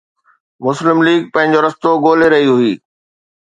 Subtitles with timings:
[0.65, 2.73] مسلم ليگ پنهنجو رستو ڳولي رهي هئي.